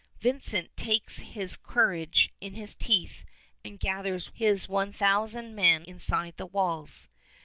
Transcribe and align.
Vincent 0.19 0.75
takes 0.75 1.19
his 1.19 1.55
courage 1.57 2.33
in 2.41 2.55
his 2.55 2.73
teeth 2.73 3.23
and 3.63 3.79
gathers 3.79 4.31
his 4.33 4.67
one 4.67 4.91
thousand 4.91 5.53
men 5.53 5.83
inside 5.85 6.33
the 6.37 6.47
walls. 6.47 7.07